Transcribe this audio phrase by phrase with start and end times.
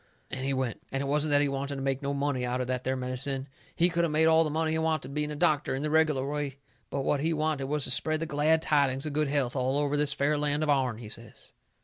[0.31, 0.81] And he went.
[0.91, 3.47] It wasn't that he wanted to make no money out of that there medicine.
[3.75, 6.25] He could of made all the money he wanted being a doctor in the reg'lar
[6.27, 6.57] way.
[6.89, 9.95] But what he wanted was to spread the glad tidings of good health all over
[9.95, 11.53] this fair land of ourn, he says.